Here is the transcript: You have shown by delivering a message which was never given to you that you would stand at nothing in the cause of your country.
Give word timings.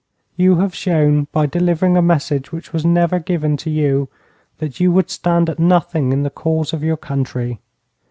You 0.35 0.55
have 0.55 0.73
shown 0.73 1.27
by 1.31 1.45
delivering 1.45 1.95
a 1.95 2.01
message 2.01 2.51
which 2.51 2.73
was 2.73 2.83
never 2.83 3.19
given 3.19 3.55
to 3.57 3.69
you 3.69 4.09
that 4.57 4.79
you 4.79 4.91
would 4.91 5.11
stand 5.11 5.47
at 5.47 5.59
nothing 5.59 6.11
in 6.11 6.23
the 6.23 6.31
cause 6.31 6.73
of 6.73 6.83
your 6.83 6.97
country. 6.97 7.59